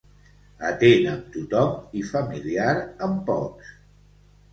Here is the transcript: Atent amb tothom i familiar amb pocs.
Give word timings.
Atent 0.69 1.03
amb 1.09 1.27
tothom 1.35 1.99
i 1.99 2.05
familiar 2.13 2.73
amb 3.09 3.21
pocs. 3.29 3.71